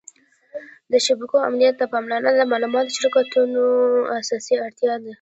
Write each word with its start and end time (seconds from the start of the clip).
د 0.91 0.93
شبکو 1.05 1.37
امنیت 1.49 1.75
ته 1.79 1.85
پاملرنه 1.93 2.31
د 2.35 2.41
معلوماتي 2.51 2.91
شرکتونو 2.99 3.63
اساسي 4.19 4.53
اړتیا 4.65 4.93
ده. 5.01 5.09